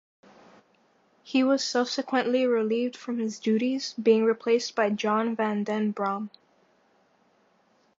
[1.21, 6.31] He was subsequently relieved from his duties, being replaced by John van den Brom.